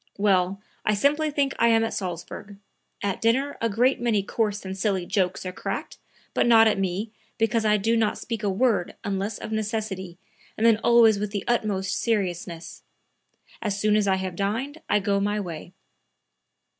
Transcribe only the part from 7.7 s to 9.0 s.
do not speak a word